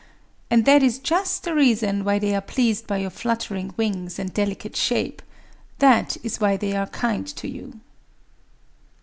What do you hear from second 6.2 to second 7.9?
is why they are kind to you.